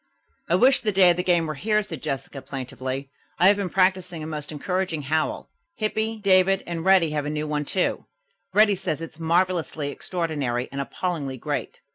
[0.49, 3.11] "I wish the day of the game were here," said Jessica plaintively.
[3.37, 5.51] "I have been practising a most encouraging howl.
[5.75, 8.07] Hippy, David and Reddy have a new one, too.
[8.51, 11.81] Reddy says it's 'marvelously extraordinary and appallingly great.'"